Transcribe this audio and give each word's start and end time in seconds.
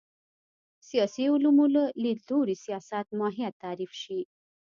سیاسي 0.87 1.25
علومو 1.33 1.65
له 1.75 1.83
لید 2.03 2.19
لوري 2.27 2.55
سیاست 2.65 3.05
ماهیت 3.19 3.53
تعریف 3.63 3.91
شي 4.01 4.19